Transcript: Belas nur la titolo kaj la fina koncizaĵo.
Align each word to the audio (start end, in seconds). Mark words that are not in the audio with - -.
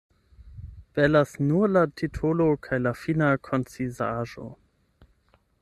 Belas 0.97 1.27
nur 1.51 1.67
la 1.75 1.83
titolo 2.01 2.49
kaj 2.65 2.81
la 2.87 2.97
fina 3.05 3.31
koncizaĵo. 3.51 4.51